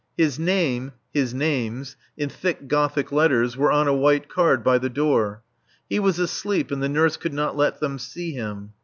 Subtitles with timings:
[0.17, 4.89] His name his names in thick Gothic letters, were on a white card by the
[4.89, 5.43] door.
[5.87, 8.73] He was asleep and the nurse could not let them see him.